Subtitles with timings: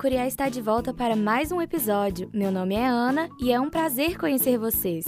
[0.00, 2.30] Curiá está de volta para mais um episódio.
[2.32, 5.04] Meu nome é Ana e é um prazer conhecer vocês.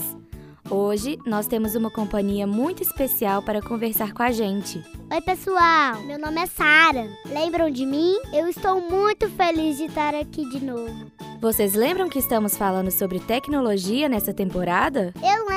[0.69, 4.83] Hoje nós temos uma companhia muito especial para conversar com a gente.
[5.09, 6.01] Oi, pessoal.
[6.01, 7.09] Meu nome é Sara.
[7.25, 8.17] Lembram de mim?
[8.33, 11.09] Eu estou muito feliz de estar aqui de novo.
[11.39, 15.13] Vocês lembram que estamos falando sobre tecnologia nessa temporada?
[15.23, 15.50] Eu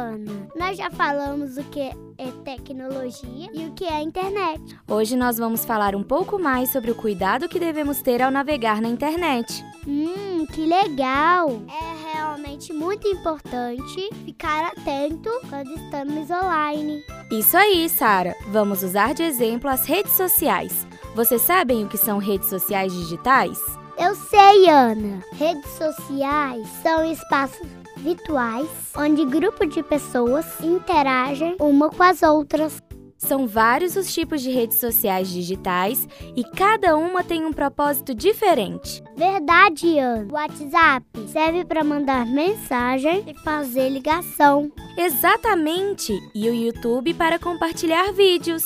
[0.00, 0.48] Ana.
[0.56, 4.60] Nós já falamos o que é tecnologia e o que é internet.
[4.88, 8.80] Hoje nós vamos falar um pouco mais sobre o cuidado que devemos ter ao navegar
[8.80, 9.64] na internet.
[9.86, 11.62] Hum, que legal!
[11.68, 17.02] É realmente muito importante ficar atento quando estamos online.
[17.30, 18.34] Isso aí, Sara.
[18.48, 20.86] Vamos usar de exemplo as redes sociais.
[21.14, 23.58] Vocês sabem o que são redes sociais digitais?
[23.98, 25.22] Eu sei, Ana.
[25.32, 32.82] Redes sociais são espaços virtuais onde grupos de pessoas interagem uma com as outras.
[33.18, 39.02] São vários os tipos de redes sociais digitais e cada uma tem um propósito diferente.
[39.14, 40.26] Verdade, Ana.
[40.30, 44.72] O WhatsApp serve para mandar mensagem e fazer ligação.
[44.96, 46.18] Exatamente!
[46.34, 48.64] E o YouTube para compartilhar vídeos.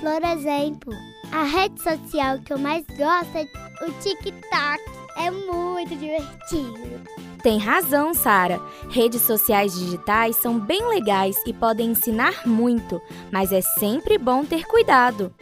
[0.00, 0.94] Por exemplo,
[1.32, 3.44] a rede social que eu mais gosto é
[3.84, 4.82] o TikTok.
[5.18, 7.25] É muito divertido.
[7.46, 8.60] Tem razão, Sara.
[8.90, 14.66] Redes sociais digitais são bem legais e podem ensinar muito, mas é sempre bom ter
[14.66, 15.32] cuidado.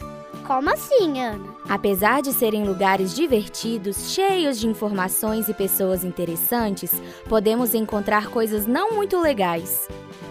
[0.45, 1.43] Como assim, Ana?
[1.67, 6.91] Apesar de serem lugares divertidos, cheios de informações e pessoas interessantes,
[7.27, 9.89] podemos encontrar coisas não muito legais.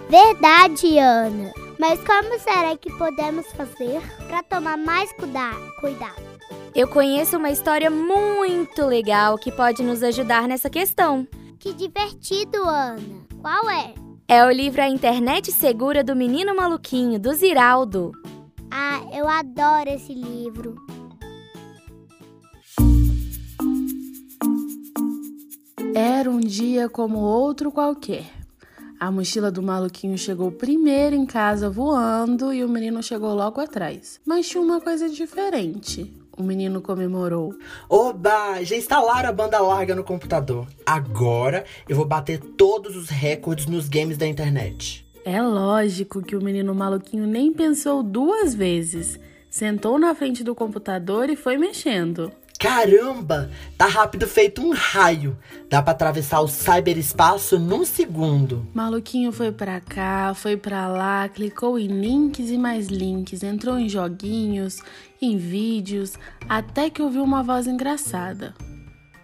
[0.08, 1.52] Verdade, Ana.
[1.76, 5.12] Mas como será que podemos fazer para tomar mais
[5.80, 6.22] cuidado?
[6.72, 11.26] Eu conheço uma história muito legal que pode nos ajudar nessa questão.
[11.64, 13.26] Que divertido, Ana.
[13.40, 13.94] Qual é?
[14.28, 18.12] É o livro A Internet Segura do Menino Maluquinho, do Ziraldo.
[18.70, 20.76] Ah, eu adoro esse livro.
[25.94, 28.30] Era um dia como outro qualquer.
[29.00, 34.20] A mochila do maluquinho chegou primeiro em casa voando e o menino chegou logo atrás.
[34.26, 36.12] Mas tinha uma coisa diferente.
[36.36, 37.54] O menino comemorou.
[37.88, 38.62] Oba!
[38.62, 40.66] Já instalaram a banda larga no computador.
[40.84, 45.06] Agora eu vou bater todos os recordes nos games da internet.
[45.24, 49.18] É lógico que o menino maluquinho nem pensou duas vezes.
[49.48, 52.32] Sentou na frente do computador e foi mexendo.
[52.64, 53.50] Caramba!
[53.76, 55.36] Tá rápido feito um raio.
[55.68, 58.66] Dá para atravessar o cyberespaço num segundo.
[58.72, 63.86] Maluquinho foi para cá, foi para lá, clicou em links e mais links, entrou em
[63.86, 64.78] joguinhos,
[65.20, 66.14] em vídeos,
[66.48, 68.54] até que ouviu uma voz engraçada.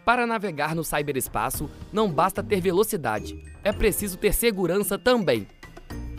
[0.05, 5.49] Para navegar no cyberespaço, não basta ter velocidade, é preciso ter segurança também.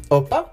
[0.09, 0.51] Opa!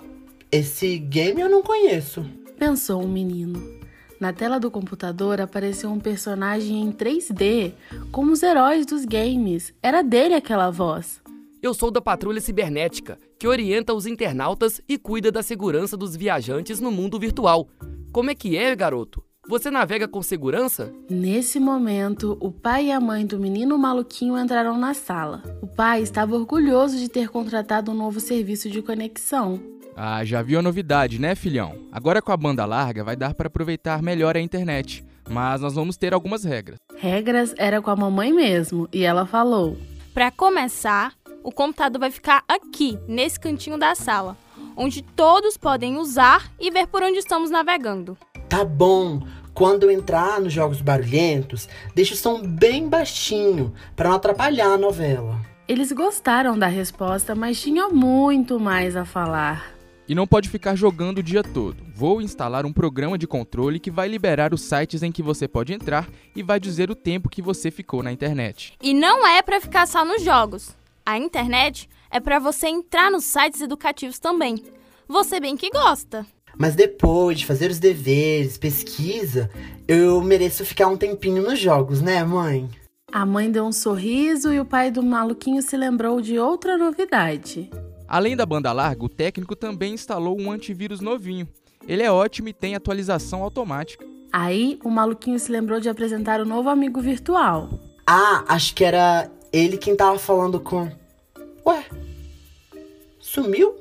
[0.52, 2.26] Esse game eu não conheço.
[2.58, 3.77] Pensou o menino.
[4.20, 7.72] Na tela do computador apareceu um personagem em 3D,
[8.10, 9.72] como os heróis dos games.
[9.80, 11.20] Era dele aquela voz.
[11.62, 16.80] Eu sou da Patrulha Cibernética, que orienta os internautas e cuida da segurança dos viajantes
[16.80, 17.68] no mundo virtual.
[18.12, 19.22] Como é que é, garoto?
[19.48, 20.92] Você navega com segurança?
[21.08, 25.42] Nesse momento, o pai e a mãe do menino maluquinho entraram na sala.
[25.62, 29.77] O pai estava orgulhoso de ter contratado um novo serviço de conexão.
[30.00, 31.74] Ah, já viu a novidade, né, filhão?
[31.90, 35.96] Agora com a banda larga vai dar para aproveitar melhor a internet, mas nós vamos
[35.96, 36.78] ter algumas regras.
[36.96, 39.76] Regras era com a mamãe mesmo, e ela falou:
[40.14, 44.36] Para começar, o computador vai ficar aqui, nesse cantinho da sala,
[44.76, 48.16] onde todos podem usar e ver por onde estamos navegando.
[48.48, 49.20] Tá bom.
[49.52, 54.78] Quando eu entrar nos jogos barulhentos, deixa o som bem baixinho para não atrapalhar a
[54.78, 55.40] novela.
[55.66, 59.77] Eles gostaram da resposta, mas tinham muito mais a falar.
[60.08, 61.76] E não pode ficar jogando o dia todo.
[61.94, 65.74] Vou instalar um programa de controle que vai liberar os sites em que você pode
[65.74, 68.72] entrar e vai dizer o tempo que você ficou na internet.
[68.82, 70.74] E não é para ficar só nos jogos.
[71.04, 74.64] A internet é para você entrar nos sites educativos também.
[75.06, 76.26] Você bem que gosta.
[76.56, 79.50] Mas depois de fazer os deveres, pesquisa,
[79.86, 82.68] eu mereço ficar um tempinho nos jogos, né, mãe?
[83.12, 87.70] A mãe deu um sorriso e o pai do maluquinho se lembrou de outra novidade.
[88.08, 91.46] Além da banda larga, o técnico também instalou um antivírus novinho.
[91.86, 94.04] Ele é ótimo e tem atualização automática.
[94.32, 97.68] Aí, o maluquinho se lembrou de apresentar o novo amigo virtual.
[98.06, 100.90] Ah, acho que era ele quem tava falando com.
[101.66, 101.84] Ué,
[103.20, 103.74] sumiu?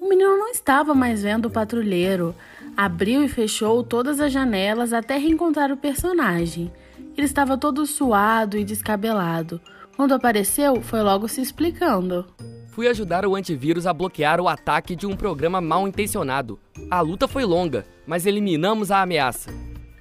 [0.00, 2.34] O menino não estava mais vendo o patrulheiro.
[2.76, 6.72] Abriu e fechou todas as janelas até reencontrar o personagem.
[7.16, 9.60] Ele estava todo suado e descabelado.
[9.96, 12.26] Quando apareceu, foi logo se explicando.
[12.74, 16.58] Fui ajudar o antivírus a bloquear o ataque de um programa mal intencionado.
[16.90, 19.54] A luta foi longa, mas eliminamos a ameaça.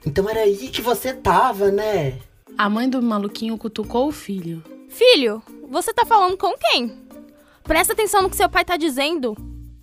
[0.03, 2.17] Então era aí que você tava, né?
[2.57, 4.63] A mãe do maluquinho cutucou o filho.
[4.89, 5.39] Filho,
[5.69, 6.97] você tá falando com quem?
[7.63, 9.37] Presta atenção no que seu pai tá dizendo.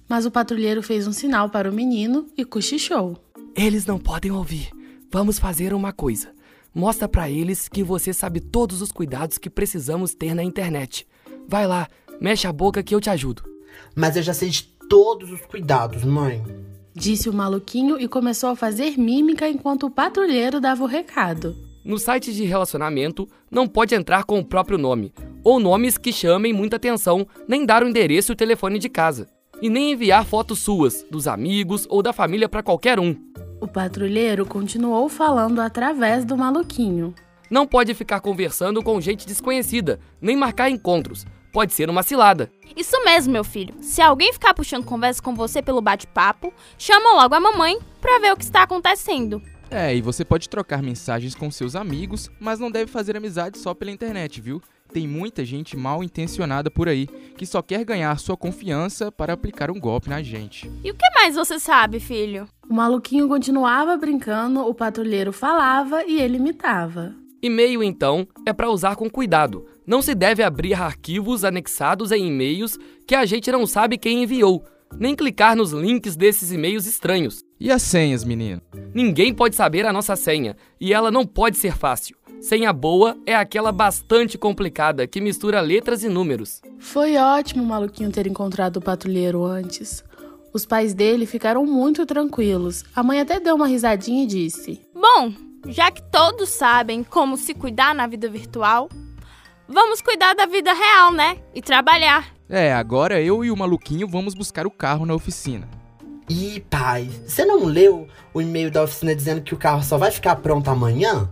[0.08, 3.16] Mas o patrulheiro fez um sinal para o menino e cochichou.
[3.54, 4.68] Eles não podem ouvir.
[5.12, 6.32] Vamos fazer uma coisa.
[6.74, 11.06] Mostra para eles que você sabe todos os cuidados que precisamos ter na internet.
[11.46, 11.88] Vai lá,
[12.20, 13.42] mexe a boca que eu te ajudo.
[13.94, 16.42] Mas eu já sei de todos os cuidados, mãe.
[16.94, 21.56] Disse o maluquinho e começou a fazer mímica enquanto o patrulheiro dava o recado.
[21.84, 26.52] No site de relacionamento, não pode entrar com o próprio nome, ou nomes que chamem
[26.52, 29.26] muita atenção, nem dar o endereço e o telefone de casa.
[29.62, 33.16] E nem enviar fotos suas, dos amigos ou da família para qualquer um.
[33.60, 37.14] O patrulheiro continuou falando através do maluquinho.
[37.50, 41.26] Não pode ficar conversando com gente desconhecida, nem marcar encontros.
[41.52, 42.50] Pode ser uma cilada.
[42.76, 43.74] Isso mesmo, meu filho.
[43.80, 48.32] Se alguém ficar puxando conversa com você pelo bate-papo, chama logo a mamãe pra ver
[48.32, 49.42] o que está acontecendo.
[49.70, 53.72] É, e você pode trocar mensagens com seus amigos, mas não deve fazer amizade só
[53.72, 54.60] pela internet, viu?
[54.92, 57.06] Tem muita gente mal intencionada por aí
[57.36, 60.68] que só quer ganhar sua confiança para aplicar um golpe na gente.
[60.82, 62.48] E o que mais você sabe, filho?
[62.68, 67.14] O maluquinho continuava brincando, o patrulheiro falava e ele imitava.
[67.42, 69.64] E-mail, então, é para usar com cuidado.
[69.86, 74.62] Não se deve abrir arquivos anexados em e-mails que a gente não sabe quem enviou,
[74.98, 77.42] nem clicar nos links desses e-mails estranhos.
[77.58, 78.60] E as senhas, menino?
[78.94, 82.16] Ninguém pode saber a nossa senha, e ela não pode ser fácil.
[82.40, 86.62] Senha boa é aquela bastante complicada que mistura letras e números.
[86.78, 90.02] Foi ótimo o maluquinho ter encontrado o patrulheiro antes.
[90.52, 92.84] Os pais dele ficaram muito tranquilos.
[92.94, 95.32] A mãe até deu uma risadinha e disse: Bom,
[95.66, 98.88] já que todos sabem como se cuidar na vida virtual,
[99.68, 101.38] vamos cuidar da vida real, né?
[101.54, 102.28] E trabalhar.
[102.48, 105.68] É, agora eu e o maluquinho vamos buscar o carro na oficina.
[106.28, 110.10] Ih, pai, você não leu o e-mail da oficina dizendo que o carro só vai
[110.10, 111.28] ficar pronto amanhã?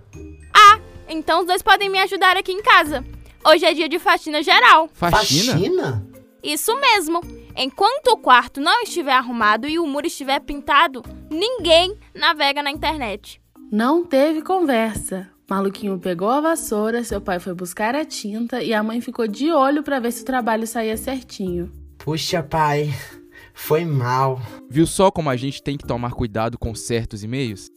[0.52, 0.78] Ah,
[1.08, 3.04] então os dois podem me ajudar aqui em casa.
[3.46, 4.88] Hoje é dia de faxina geral.
[4.92, 5.52] Faxina?
[5.52, 6.06] Faxina?
[6.42, 7.20] Isso mesmo.
[7.56, 13.40] Enquanto o quarto não estiver arrumado e o muro estiver pintado, ninguém navega na internet.
[13.70, 15.28] Não teve conversa.
[15.48, 19.50] Maluquinho pegou a vassoura, seu pai foi buscar a tinta e a mãe ficou de
[19.50, 21.70] olho para ver se o trabalho saía certinho.
[21.98, 22.94] Puxa, pai,
[23.52, 24.40] foi mal.
[24.70, 27.68] Viu só como a gente tem que tomar cuidado com certos e-mails?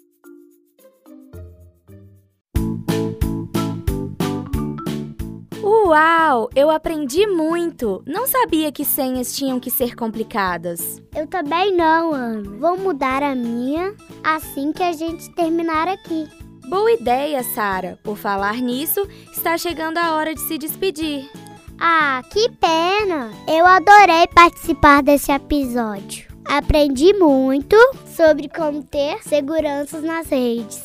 [5.91, 8.01] Uau, eu aprendi muito.
[8.07, 11.01] Não sabia que senhas tinham que ser complicadas.
[11.13, 12.49] Eu também não, Ana.
[12.49, 13.93] Vou mudar a minha
[14.23, 16.29] assim que a gente terminar aqui.
[16.69, 17.99] Boa ideia, Sara.
[18.05, 21.29] Por falar nisso, está chegando a hora de se despedir.
[21.77, 23.29] Ah, que pena!
[23.45, 26.25] Eu adorei participar desse episódio.
[26.45, 27.75] Aprendi muito
[28.15, 30.81] sobre como ter seguranças nas redes.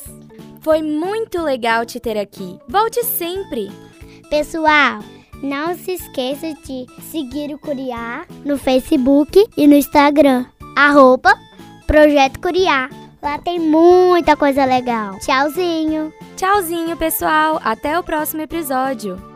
[0.62, 2.58] Foi muito legal te ter aqui.
[2.68, 3.70] Volte sempre.
[4.30, 5.00] Pessoal,
[5.42, 10.46] não se esqueça de seguir o Curiá no Facebook e no Instagram.
[10.76, 11.34] Arroba
[11.86, 12.90] Projeto Curiá.
[13.22, 15.18] Lá tem muita coisa legal.
[15.20, 16.12] Tchauzinho!
[16.36, 17.60] Tchauzinho, pessoal.
[17.64, 19.35] Até o próximo episódio.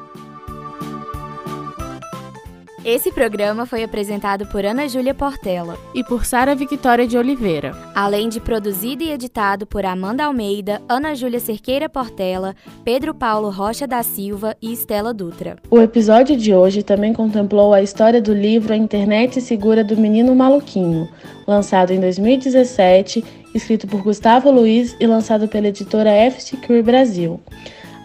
[2.82, 7.76] Esse programa foi apresentado por Ana Júlia Portela, E por Sara Victoria de Oliveira.
[7.94, 13.86] além de produzido e editado por Amanda Almeida, Ana Júlia Cerqueira Portela, Pedro Paulo Rocha
[13.86, 15.56] da Silva e Estela Dutra.
[15.70, 20.34] O episódio de hoje também contemplou a história do livro A Internet Segura do Menino
[20.34, 21.06] Maluquinho,
[21.46, 23.22] lançado em 2017,
[23.54, 26.40] escrito por Gustavo Luiz e lançado pela editora F.
[26.42, 27.38] Secure Brasil.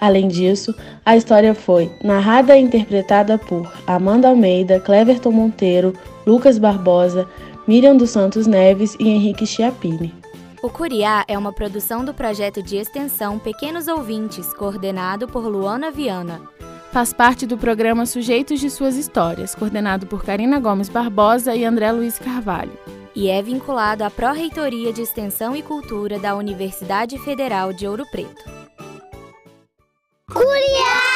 [0.05, 5.93] Além disso, a história foi narrada e interpretada por Amanda Almeida, Cleverton Monteiro,
[6.27, 7.27] Lucas Barbosa,
[7.67, 10.13] Miriam dos Santos Neves e Henrique Chiappini.
[10.61, 16.39] O Curiá é uma produção do projeto de extensão Pequenos Ouvintes, coordenado por Luana Viana.
[16.91, 21.91] Faz parte do programa Sujeitos de Suas Histórias, coordenado por Karina Gomes Barbosa e André
[21.91, 22.77] Luiz Carvalho.
[23.15, 28.64] e é vinculado à Pró-Reitoria de Extensão e Cultura da Universidade Federal de Ouro Preto.
[30.35, 31.14] 库里亚